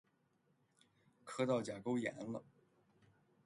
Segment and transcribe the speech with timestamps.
[1.25, 2.43] 磕到甲沟炎了！